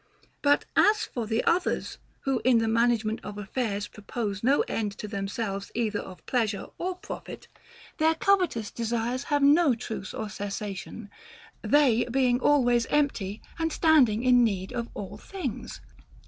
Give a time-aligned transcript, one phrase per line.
[0.41, 5.07] But as for the others, who in the management of affairs propose no end to
[5.07, 7.47] themselves either of pleasure or profit,
[7.99, 11.11] their covetous de sires have no truce or cessation,
[11.61, 15.81] they being always empty and standing in need of all things.